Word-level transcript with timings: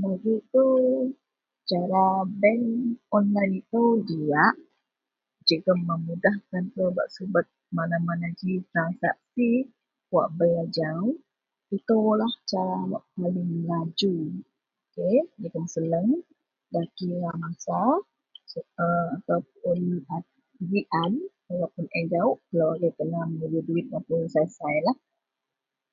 Bagi 0.00 0.34
kou 0.52 0.76
cara 1.68 2.04
bank 2.40 2.66
online 3.18 3.54
itou 3.60 3.88
diyak 4.08 4.54
jegem 5.46 5.78
memudahkan 5.88 6.64
telou 6.72 6.90
bak 6.96 7.08
subet 7.16 7.46
mana- 7.76 7.96
mana 8.08 8.28
ji 8.40 8.52
transaksi 8.72 9.50
wak 10.14 10.28
bei 10.38 10.52
ajau. 10.64 11.00
Itoulah 11.78 12.32
cara 12.50 12.78
wak 12.92 13.04
lebeh 13.20 13.46
maju, 13.68 14.14
ok 14.82 14.96
jegem 15.42 15.66
seneng 15.74 16.08
nda 16.70 16.82
kira 16.96 17.30
masa 17.42 17.80
sebap 18.52 19.08
ataupuun 19.16 19.80
gian 20.70 21.12
walaupuun 21.46 21.86
en 21.98 22.04
jawuk 22.12 22.38
telou 22.46 22.70
agei 22.74 22.92
kena 22.98 23.20
menului 23.28 23.64
duwit 23.66 23.86
mapun 23.92 24.20
sai- 24.32 24.46
sailah 24.58 24.96